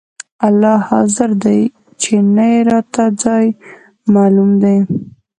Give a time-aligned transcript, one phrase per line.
[0.47, 1.59] الله حاضر دى
[2.01, 3.45] چې نه يې راته ځاى
[4.13, 4.77] معلوم دى.